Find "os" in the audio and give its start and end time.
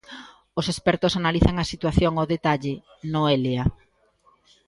0.59-0.65